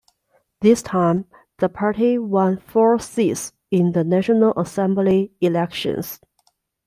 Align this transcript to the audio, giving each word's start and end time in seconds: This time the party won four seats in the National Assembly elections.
This 0.61 0.81
time 0.81 1.25
the 1.59 1.69
party 1.69 2.17
won 2.17 2.57
four 2.57 2.97
seats 2.97 3.53
in 3.69 3.91
the 3.91 4.03
National 4.03 4.51
Assembly 4.59 5.31
elections. 5.41 6.19